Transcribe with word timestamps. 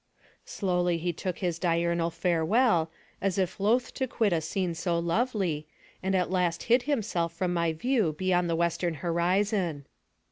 Slowly 0.47 0.97
he 0.97 1.13
took 1.13 1.37
his 1.37 1.59
diurnal 1.59 2.09
farewell, 2.09 2.89
as 3.21 3.37
if 3.37 3.59
loth 3.59 3.93
to 3.93 4.07
quit 4.07 4.33
a 4.33 4.41
scene 4.41 4.73
so 4.73 4.97
lovely, 4.97 5.67
and 6.01 6.15
at 6.15 6.31
last 6.31 6.63
hid 6.63 6.81
himself 6.89 7.33
from 7.33 7.53
my 7.53 7.71
view 7.71 8.13
beyond 8.13 8.49
the 8.49 8.55
western 8.55 8.95
horizon. 8.95 9.85